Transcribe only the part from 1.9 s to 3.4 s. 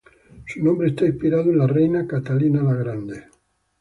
"Catalina, La Grande".